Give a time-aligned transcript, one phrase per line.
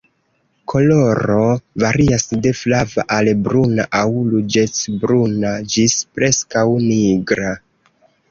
[0.71, 1.41] Koloro
[1.83, 7.55] varias de flava al bruna aŭ ruĝecbruna ĝis preskaŭ nigra.